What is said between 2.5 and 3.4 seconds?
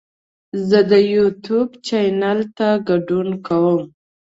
ته ګډون